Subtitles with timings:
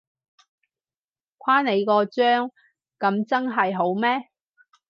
[1.37, 2.51] 誇你個張，
[2.97, 4.29] 噉真係好咩？